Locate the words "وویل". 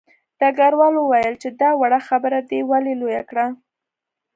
0.97-1.35